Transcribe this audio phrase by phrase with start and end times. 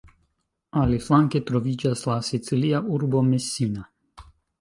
[0.83, 3.85] Aliflanke troviĝas la sicilia urbo Messina.